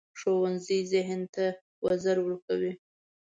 [0.19, 1.45] ښوونځی ذهن ته
[1.85, 2.73] وزر ورکوي